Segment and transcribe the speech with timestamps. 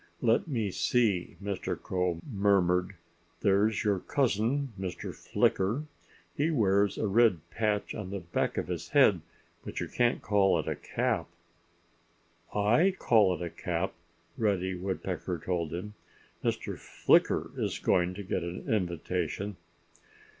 [0.23, 1.79] "Let me see," Mr.
[1.79, 2.95] Crow murmured.
[3.41, 5.13] "There's your cousin Mr.
[5.13, 5.83] Flicker.
[6.35, 9.21] He wears a red patch on the back of his head.
[9.63, 11.27] But you can't call it a cap."
[12.51, 13.93] "I call it a cap,"
[14.39, 15.93] Reddy Woodpecker told him.
[16.43, 16.79] "Mr.
[16.79, 19.55] Flicker is going to get an invitation."